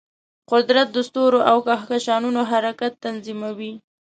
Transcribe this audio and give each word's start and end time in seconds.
قدرت 0.51 0.87
د 0.93 0.97
ستورو 1.09 1.39
او 1.51 1.57
کهکشانونو 1.67 2.41
حرکت 2.51 2.93
تنظیموي. 3.05 3.73